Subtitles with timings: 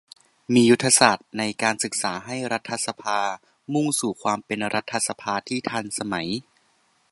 [0.53, 3.19] มียุทธศาสตร์ในการศึกษาให้รัฐสภา
[3.73, 6.29] มุ่งสู่ความเป็นรัฐสภาที่ทันสมัย